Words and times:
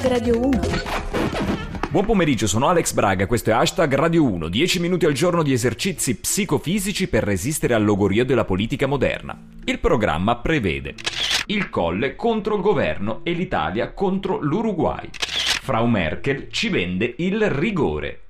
Hashtag 0.00 0.18
Radio 0.18 0.46
1. 0.46 0.60
Buon 1.90 2.06
pomeriggio, 2.06 2.46
sono 2.46 2.68
Alex 2.68 2.94
Braga, 2.94 3.26
questo 3.26 3.50
è 3.50 3.52
Hashtag 3.52 3.94
Radio 3.94 4.24
1, 4.24 4.48
10 4.48 4.80
minuti 4.80 5.04
al 5.04 5.12
giorno 5.12 5.42
di 5.42 5.52
esercizi 5.52 6.16
psicofisici 6.16 7.06
per 7.06 7.22
resistere 7.22 7.74
al 7.74 7.84
logorio 7.84 8.24
della 8.24 8.46
politica 8.46 8.86
moderna. 8.86 9.38
Il 9.62 9.78
programma 9.78 10.36
prevede 10.36 10.94
il 11.48 11.68
Colle 11.68 12.16
contro 12.16 12.56
il 12.56 12.62
governo 12.62 13.20
e 13.24 13.32
l'Italia 13.32 13.92
contro 13.92 14.38
l'Uruguay. 14.40 15.06
Frau 15.12 15.84
Merkel 15.84 16.48
ci 16.50 16.70
vende 16.70 17.16
il 17.18 17.50
rigore. 17.50 18.22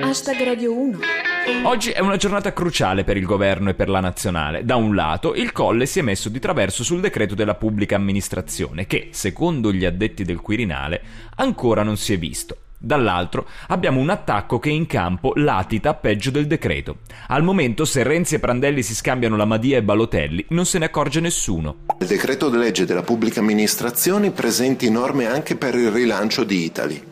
Hashtag 0.00 0.44
Radio 0.44 0.74
1. 0.74 1.17
Oggi 1.64 1.90
è 1.90 2.00
una 2.00 2.16
giornata 2.16 2.52
cruciale 2.52 3.04
per 3.04 3.16
il 3.16 3.24
governo 3.24 3.70
e 3.70 3.74
per 3.74 3.88
la 3.88 4.00
nazionale. 4.00 4.64
Da 4.64 4.76
un 4.76 4.94
lato, 4.94 5.34
il 5.34 5.52
Colle 5.52 5.86
si 5.86 5.98
è 5.98 6.02
messo 6.02 6.28
di 6.28 6.38
traverso 6.38 6.82
sul 6.82 7.00
decreto 7.00 7.34
della 7.34 7.54
pubblica 7.54 7.96
amministrazione, 7.96 8.86
che, 8.86 9.08
secondo 9.12 9.72
gli 9.72 9.84
addetti 9.84 10.24
del 10.24 10.40
Quirinale, 10.40 11.02
ancora 11.36 11.82
non 11.82 11.96
si 11.96 12.12
è 12.14 12.18
visto. 12.18 12.56
Dall'altro 12.78 13.46
abbiamo 13.68 14.00
un 14.00 14.08
attacco 14.08 14.58
che 14.58 14.70
in 14.70 14.86
campo 14.86 15.32
latita 15.34 15.94
peggio 15.94 16.30
del 16.30 16.46
decreto. 16.46 16.98
Al 17.26 17.42
momento 17.42 17.84
se 17.84 18.02
Renzi 18.02 18.36
e 18.36 18.38
Prandelli 18.38 18.82
si 18.82 18.94
scambiano 18.94 19.36
la 19.36 19.44
Madia 19.44 19.78
e 19.78 19.82
Balotelli 19.82 20.46
non 20.50 20.64
se 20.64 20.78
ne 20.78 20.84
accorge 20.84 21.18
nessuno. 21.20 21.86
Il 21.98 22.06
decreto 22.06 22.48
di 22.50 22.56
legge 22.56 22.84
della 22.84 23.02
pubblica 23.02 23.40
amministrazione 23.40 24.30
presenti 24.30 24.88
norme 24.90 25.26
anche 25.26 25.56
per 25.56 25.74
il 25.74 25.90
rilancio 25.90 26.44
di 26.44 26.64
Italy. 26.64 27.02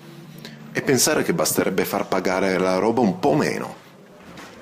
E 0.72 0.82
pensare 0.82 1.22
che 1.24 1.34
basterebbe 1.34 1.84
far 1.84 2.06
pagare 2.06 2.58
la 2.58 2.78
roba 2.78 3.00
un 3.00 3.18
po' 3.18 3.34
meno. 3.34 3.84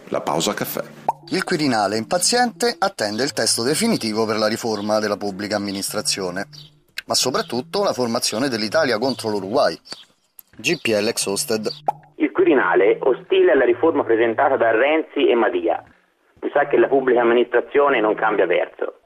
La 0.09 0.21
pausa 0.21 0.53
caffè. 0.55 0.83
Il 1.31 1.45
Quirinale 1.45 1.97
impaziente 1.97 2.77
attende 2.79 3.23
il 3.23 3.33
testo 3.33 3.63
definitivo 3.63 4.27
per 4.27 4.37
la 4.37 4.47
riforma 4.47 4.99
della 4.99 5.17
pubblica 5.17 5.57
amministrazione, 5.57 6.47
ma 7.07 7.15
soprattutto 7.15 7.83
la 7.83 7.95
formazione 7.95 8.49
dell'Italia 8.49 8.99
contro 8.99 9.31
l'Uruguay. 9.31 9.75
GPL 10.57 11.09
Exhausted. 11.09 11.67
Il 12.17 12.31
Quirinale, 12.31 12.99
ostile 13.01 13.53
alla 13.53 13.65
riforma 13.65 14.05
presentata 14.05 14.57
da 14.57 14.71
Renzi 14.71 15.27
e 15.27 15.35
Madia. 15.35 15.83
Mi 16.41 16.51
sa 16.53 16.67
che 16.67 16.77
la 16.77 16.89
pubblica 16.89 17.23
amministrazione 17.23 18.01
non 18.01 18.15
cambia 18.15 18.47
verso. 18.47 19.01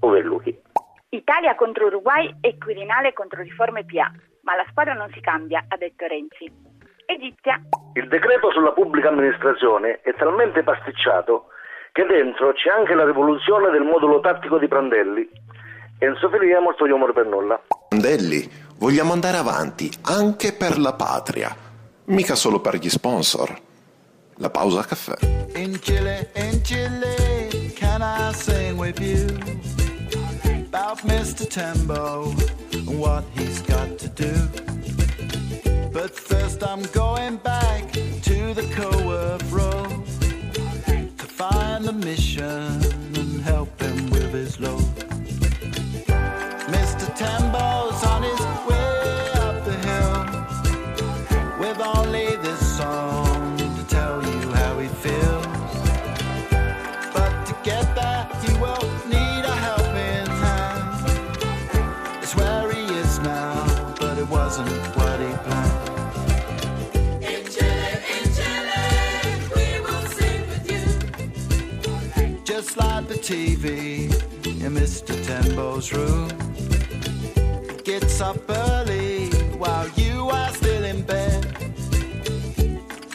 Overluchi. 0.00 0.58
Italia 1.10 1.54
contro 1.54 1.86
Uruguay 1.86 2.34
e 2.40 2.56
Quirinale 2.56 3.12
contro 3.12 3.42
riforme 3.42 3.84
PA, 3.84 4.10
ma 4.42 4.56
la 4.56 4.64
squadra 4.70 4.94
non 4.94 5.10
si 5.12 5.20
cambia, 5.20 5.66
ha 5.68 5.76
detto 5.76 6.06
Renzi. 6.06 6.71
Egizia. 7.12 7.60
Il 7.94 8.08
decreto 8.08 8.50
sulla 8.50 8.72
pubblica 8.72 9.08
amministrazione 9.08 10.00
è 10.02 10.14
talmente 10.14 10.62
pasticciato 10.62 11.48
che 11.92 12.06
dentro 12.06 12.52
c'è 12.52 12.70
anche 12.70 12.94
la 12.94 13.04
rivoluzione 13.04 13.70
del 13.70 13.82
modulo 13.82 14.20
tattico 14.20 14.58
di 14.58 14.66
Prandelli. 14.66 15.28
Enzo 15.98 16.30
Filia 16.30 16.60
molto 16.60 16.84
humor 16.84 17.12
per 17.12 17.26
nulla. 17.26 17.60
Prandelli, 17.88 18.48
vogliamo 18.78 19.12
andare 19.12 19.36
avanti 19.36 19.90
anche 20.02 20.54
per 20.54 20.78
la 20.78 20.94
patria, 20.94 21.54
mica 22.06 22.34
solo 22.34 22.60
per 22.60 22.76
gli 22.76 22.88
sponsor. 22.88 23.54
La 24.36 24.48
pausa 24.48 24.82
caffè. 24.82 25.14
In 25.56 25.78
Chile, 25.78 26.30
in 26.34 26.62
Chile, 26.62 27.72
can 27.76 28.00
I 28.00 28.32
sing 28.32 28.78
with 28.78 28.98
you 28.98 29.26
about 30.72 30.98
Mr. 31.04 31.46
Tembo 31.46 32.32
and 32.72 32.98
what 32.98 33.22
he's 33.34 33.60
got 33.66 33.98
to 33.98 34.08
do? 34.08 34.71
But 35.92 36.14
first, 36.14 36.66
I'm 36.66 36.82
going 36.84 37.36
back 37.36 37.92
to 37.92 38.54
the 38.54 38.66
co-work 38.74 39.42
TV 73.22 74.10
in 74.44 74.74
Mr. 74.74 75.14
Tembo's 75.24 75.92
room. 75.92 76.28
Gets 77.84 78.20
up 78.20 78.38
early 78.48 79.28
while 79.58 79.88
you 79.90 80.28
are 80.28 80.50
still 80.50 80.82
in 80.82 81.02
bed. 81.02 81.44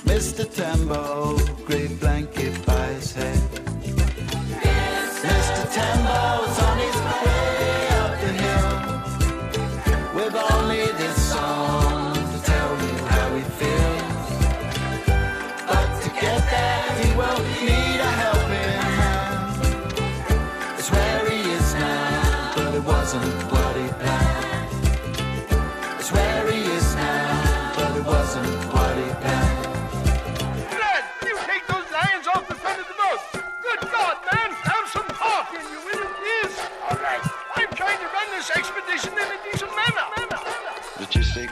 Mr. 0.06 0.46
Tembo, 0.50 1.38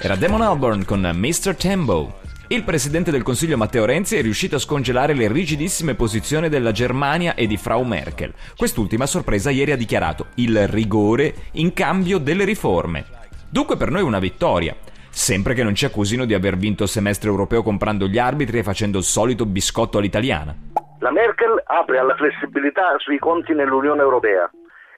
Era 0.06 0.16
Damon 0.16 0.42
Albarn 0.42 0.86
con 0.86 1.00
Mr. 1.00 1.56
Tembo. 1.56 2.20
Il 2.50 2.64
presidente 2.64 3.10
del 3.10 3.24
Consiglio 3.24 3.58
Matteo 3.58 3.86
Renzi 3.86 4.16
è 4.16 4.22
riuscito 4.22 4.58
a 4.58 4.60
scongelare 4.60 5.16
le 5.16 5.28
rigidissime 5.28 5.96
posizioni 5.96 6.48
della 6.48 6.72
Germania 6.72 7.34
e 7.34 7.48
di 7.48 7.58
Frau 7.58 7.82
Merkel. 7.82 8.32
Quest'ultima 8.56 9.08
sorpresa 9.08 9.50
ieri 9.50 9.72
ha 9.72 9.76
dichiarato 9.76 10.28
il 10.36 10.68
rigore 10.68 11.34
in 11.54 11.74
cambio 11.74 12.20
delle 12.20 12.46
riforme. 12.46 13.04
Dunque 13.50 13.78
per 13.78 13.90
noi 13.90 14.04
una 14.04 14.20
vittoria. 14.20 14.76
Sempre 15.10 15.56
che 15.56 15.64
non 15.64 15.74
ci 15.74 15.86
accusino 15.86 16.26
di 16.26 16.36
aver 16.36 16.56
vinto 16.56 16.84
il 16.84 16.90
semestre 16.90 17.32
europeo 17.32 17.64
comprando 17.64 18.06
gli 18.06 18.20
arbitri 18.20 18.60
e 18.60 18.64
facendo 18.64 19.00
il 19.00 19.06
solito 19.06 19.48
biscotto 19.48 19.98
all'italiana. 19.98 20.56
La 21.00 21.10
Merkel 21.10 21.64
apre 21.66 21.98
alla 21.98 22.16
flessibilità 22.16 22.94
sui 23.00 23.18
conti 23.18 23.56
nell'Unione 23.56 24.04
Europea 24.04 24.48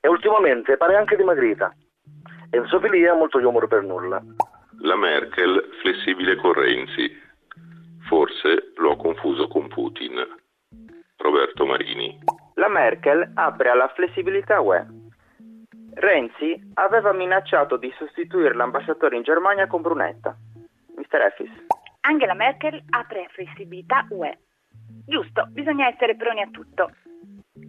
e 0.01 0.09
ultimamente 0.09 0.75
pare 0.75 0.97
anche 0.97 1.15
dimagrita. 1.15 1.73
Enzo 2.49 2.81
Filia 2.81 3.13
molto 3.13 3.37
humor 3.37 3.69
per 3.69 3.83
nulla. 3.83 4.21
La 4.81 4.95
Merkel 4.95 5.69
flessibile 5.81 6.35
con 6.35 6.53
Renzi. 6.53 7.09
Forse 8.07 8.73
l'ho 8.75 8.95
confuso 8.95 9.47
con 9.47 9.67
Putin. 9.67 10.13
Roberto 11.17 11.65
Marini. 11.65 12.19
La 12.53 12.69
Merkel 12.69 13.31
apre 13.33 13.69
alla 13.69 13.87
flessibilità 13.89 14.61
UE. 14.61 14.85
Renzi 15.95 16.71
aveva 16.75 17.11
minacciato 17.11 17.77
di 17.77 17.91
sostituire 17.97 18.53
l'ambasciatore 18.53 19.15
in 19.15 19.23
Germania 19.23 19.65
con 19.65 19.81
Brunetta. 19.81 20.37
Mr. 20.95 21.21
Effis. 21.21 21.51
Angela 22.01 22.35
Merkel 22.35 22.83
apre 22.89 23.23
a 23.23 23.29
flessibilità 23.29 24.05
UE. 24.09 24.37
Giusto, 25.07 25.47
bisogna 25.49 25.87
essere 25.87 26.15
pronti 26.15 26.41
a 26.41 26.49
tutto. 26.51 26.91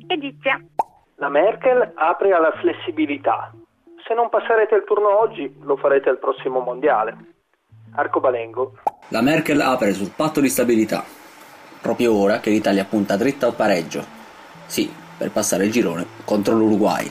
Egizia. 0.07 0.61
La 1.17 1.31
Merkel 1.31 1.93
apre 1.95 2.33
alla 2.33 2.53
flessibilità. 2.53 3.51
Se 4.09 4.15
non 4.15 4.31
passerete 4.31 4.75
il 4.75 4.85
turno 4.87 5.21
oggi, 5.21 5.55
lo 5.61 5.77
farete 5.77 6.09
al 6.09 6.19
prossimo 6.19 6.61
mondiale. 6.61 7.15
Arcobalengo. 7.95 8.79
La 9.09 9.21
Merkel 9.21 9.61
apre 9.61 9.93
sul 9.93 10.13
patto 10.17 10.41
di 10.41 10.49
stabilità, 10.49 11.05
proprio 11.83 12.15
ora 12.15 12.41
che 12.41 12.49
l'Italia 12.49 12.87
punta 12.87 13.19
dritta 13.19 13.45
al 13.45 13.55
pareggio. 13.55 14.03
Sì, 14.65 14.91
per 15.19 15.31
passare 15.31 15.67
il 15.67 15.71
girone 15.73 16.07
contro 16.25 16.55
l'Uruguay. 16.55 17.11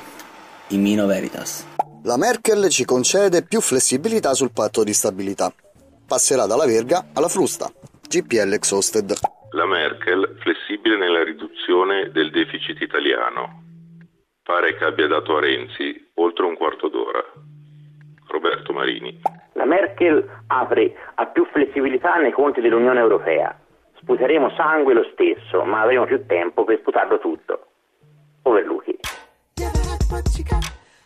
In 0.70 0.82
Mino 0.82 1.06
Veritas. 1.06 1.68
La 2.02 2.18
Merkel 2.18 2.68
ci 2.70 2.84
concede 2.84 3.44
più 3.44 3.62
flessibilità 3.62 4.34
sul 4.34 4.52
patto 4.52 4.84
di 4.84 4.94
stabilità. 4.94 5.54
Passerà 6.08 6.48
dalla 6.48 6.66
verga 6.66 7.10
alla 7.14 7.30
frusta. 7.30 7.70
GPL 8.10 8.54
Exhausted. 8.54 9.14
La 9.52 9.68
Merkel 9.68 10.36
flessibile 10.40 10.98
nella 10.98 11.24
riduzione 11.24 12.10
del 12.12 12.32
deficit 12.32 12.82
italiano. 12.82 13.67
Pare 14.48 14.78
che 14.78 14.86
abbia 14.86 15.08
dato 15.08 15.36
a 15.36 15.42
Renzi 15.42 16.10
oltre 16.14 16.46
un 16.46 16.56
quarto 16.56 16.88
d'ora. 16.88 17.22
Roberto 18.28 18.72
Marini. 18.72 19.20
La 19.52 19.66
Merkel 19.66 20.26
apre 20.48 20.96
a 21.16 21.26
più 21.26 21.46
flessibilità 21.52 22.16
nei 22.16 22.32
conti 22.32 22.62
dell'Unione 22.62 23.02
Europea. 23.02 23.54
Sputeremo 23.98 24.50
sangue 24.52 24.94
lo 24.94 25.04
stesso, 25.12 25.66
ma 25.66 25.82
avremo 25.82 26.06
più 26.06 26.26
tempo 26.26 26.64
per 26.64 26.80
sputarlo 26.80 27.20
tutto. 27.20 27.68
Overluchi. 28.44 28.98
What 30.10 30.38
you 30.38 30.46
got? 30.46 30.64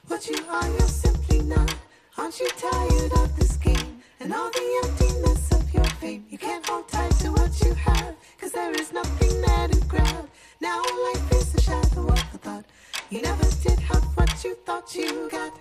What 0.08 0.22
what 0.22 0.30
you 0.30 0.46
are, 0.48 0.68
you're 0.68 0.88
simply 0.88 1.42
not. 1.42 1.76
Aren't 2.20 2.40
you 2.40 2.48
tired 2.60 3.12
of 3.24 3.36
this 3.40 3.58
game 3.58 4.04
and 4.20 4.32
all 4.32 4.52
the 4.52 4.82
emptiness 4.84 5.52
of 5.52 5.74
your 5.74 5.90
fame? 6.00 6.28
You 6.30 6.38
can't 6.38 6.64
hold 6.70 6.88
tight 6.90 7.10
to 7.22 7.32
what 7.32 7.60
you 7.66 7.74
have, 7.74 8.14
cause 8.40 8.52
there 8.52 8.72
is 8.80 8.94
nothing 8.94 9.42
there 9.42 9.68
to 9.68 9.80
grab. 9.88 10.30
Now 10.60 10.78
life 10.78 11.31
You 13.12 13.22
never 13.22 13.44
did 13.62 13.78
have 13.80 14.06
what 14.16 14.42
you 14.42 14.56
thought 14.66 14.96
you 14.96 15.28
got. 15.30 15.52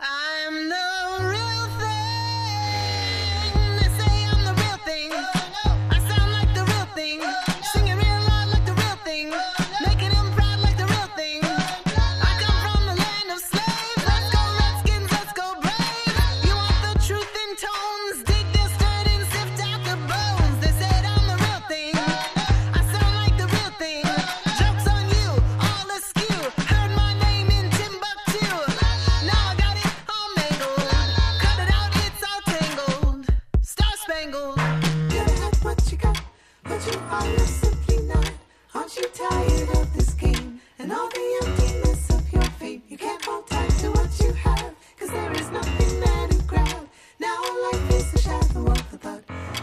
I'm 0.00 0.68
the 0.68 0.97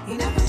You 0.08 0.18
never 0.18 0.45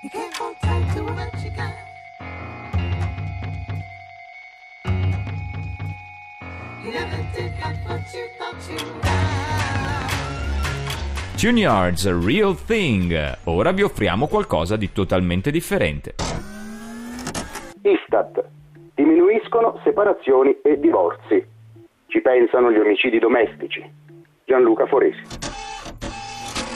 You 0.00 0.10
can't 0.10 0.32
hold 0.36 0.54
tight 0.60 0.94
to 0.94 1.02
what 1.02 1.42
you 1.42 1.50
got. 1.50 1.74
You 6.84 6.92
never 6.92 7.16
did 7.34 7.50
have 7.58 7.76
what 7.84 8.14
you 8.14 8.28
thought 8.38 8.70
you 8.70 8.78
got. 9.02 9.18
Tune 11.36 11.58
Yards, 11.58 12.08
Real 12.08 12.54
Thing. 12.54 13.38
Ora 13.44 13.72
vi 13.72 13.82
offriamo 13.82 14.28
qualcosa 14.28 14.76
di 14.76 14.92
totalmente 14.92 15.50
differente. 15.50 16.14
Istat. 17.82 18.44
Diminuiscono 18.94 19.80
separazioni 19.82 20.56
e 20.62 20.78
divorzi. 20.78 21.44
Ci 22.06 22.20
pensano 22.20 22.70
gli 22.70 22.78
omicidi 22.78 23.18
domestici. 23.18 23.82
Gianluca 24.44 24.86
Foresi. 24.86 25.47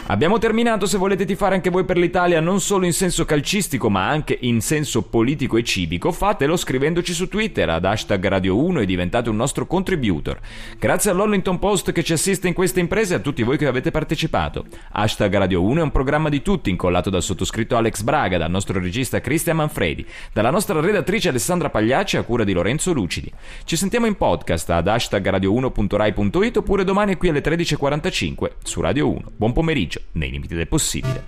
Abbiamo 0.07 0.37
terminato, 0.37 0.85
se 0.85 0.99
volete 0.99 1.25
tifare 1.25 1.55
anche 1.55 1.71
voi 1.71 1.85
per 1.85 1.97
l'Italia, 1.97 2.41
non 2.41 2.61
solo 2.61 2.85
in 2.85 2.93
senso 2.93 3.25
calcistico, 3.25 3.89
ma 3.89 4.09
anche 4.09 4.37
in 4.43 4.61
senso 4.61 5.03
politico 5.03 5.57
e 5.57 5.63
civico, 5.63 6.13
fatelo 6.13 6.57
scrivendoci 6.57 7.15
su 7.15 7.29
Twitter 7.29 7.71
ad 7.71 7.85
hashtag 7.85 8.27
Radio 8.27 8.63
1 8.63 8.81
e 8.81 8.85
diventate 8.85 9.31
un 9.31 9.37
nostro 9.37 9.67
contributor. 9.67 10.39
Grazie 10.79 11.13
all'Hollington 11.13 11.59
Post 11.59 11.93
che 11.93 12.03
ci 12.03 12.13
assiste 12.13 12.47
in 12.47 12.53
queste 12.53 12.81
imprese 12.81 13.15
e 13.15 13.17
a 13.19 13.21
tutti 13.21 13.43
voi 13.43 13.57
che 13.57 13.67
avete 13.67 13.91
partecipato. 13.91 14.67
Hashtag 14.91 15.35
Radio 15.35 15.63
1 15.63 15.81
è 15.81 15.83
un 15.83 15.93
programma 15.93 16.29
di 16.29 16.43
tutti, 16.43 16.69
incollato 16.69 17.09
dal 17.09 17.23
sottoscritto 17.23 17.77
Alex 17.77 18.03
Braga, 18.03 18.37
dal 18.37 18.51
nostro 18.51 18.79
regista 18.81 19.21
Cristian 19.21 19.57
Manfredi, 19.57 20.05
dalla 20.33 20.51
nostra 20.51 20.79
redattrice 20.79 21.31
Alessandra 21.31 21.71
Pagliacci 21.71 22.19
a 22.19 22.23
cura 22.23 22.45
di 22.45 22.53
Lorenzo 22.53 22.93
Lucidi. 22.93 23.33
Ci 23.65 23.77
sentiamo 23.77 24.05
in 24.05 24.17
podcast 24.17 24.69
ad 24.69 24.89
hashtag 24.89 25.31
radio1.rai.it 25.31 26.57
oppure 26.59 26.85
domani 26.85 27.17
qui 27.17 27.31
alle 27.31 27.41
13.45 27.41 28.51
su 28.63 28.83
Radio 28.83 29.09
1. 29.09 29.23
Buon 29.37 29.53
pomeriggio, 29.53 30.01
nei 30.13 30.31
limiti 30.31 30.55
del 30.55 30.69
possibile. 30.69 31.23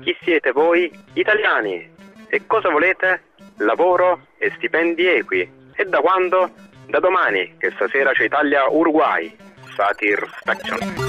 Chi 0.00 0.16
siete 0.22 0.52
voi? 0.52 0.90
Italiani. 1.14 1.90
E 2.28 2.46
cosa 2.46 2.70
volete? 2.70 3.22
Lavoro 3.58 4.26
e 4.38 4.50
stipendi 4.56 5.06
equi. 5.06 5.48
E 5.74 5.84
da 5.84 6.00
quando? 6.00 6.50
Da 6.86 6.98
domani, 7.00 7.54
che 7.58 7.70
stasera 7.74 8.12
c'è 8.12 8.24
Italia-Uruguay. 8.24 9.34
Satisfaction. 9.74 11.03